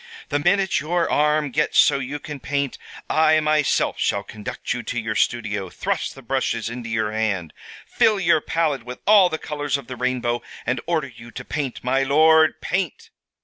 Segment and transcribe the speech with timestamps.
[0.29, 4.99] "The minute your arm gets so you can paint, I myself shall conduct you to
[4.99, 7.53] your studio, thrust the brushes into your hand,
[7.85, 11.83] fill your palette with all the colors of the rainbow, and order you to paint,
[11.83, 13.11] my lord, paint!